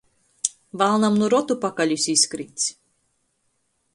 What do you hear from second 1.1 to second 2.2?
nu rotu pakalis